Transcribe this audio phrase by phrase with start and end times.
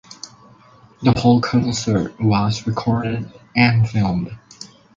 [1.03, 4.35] The whole concert was recorded and filmed.